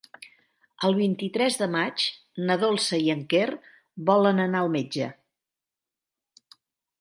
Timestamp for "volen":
4.09-4.43